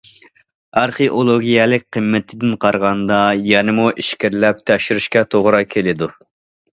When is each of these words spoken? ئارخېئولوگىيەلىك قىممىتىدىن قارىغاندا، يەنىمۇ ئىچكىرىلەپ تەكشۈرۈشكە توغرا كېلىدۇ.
ئارخېئولوگىيەلىك 0.79 1.83
قىممىتىدىن 1.97 2.55
قارىغاندا، 2.65 3.19
يەنىمۇ 3.49 3.85
ئىچكىرىلەپ 3.91 4.65
تەكشۈرۈشكە 4.71 5.23
توغرا 5.35 5.61
كېلىدۇ. 5.75 6.09